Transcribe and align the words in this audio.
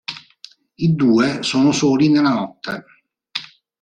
I 0.77 0.95
due 0.95 1.43
sono 1.43 1.71
soli 1.71 2.09
nella 2.09 2.31
notte. 2.33 2.85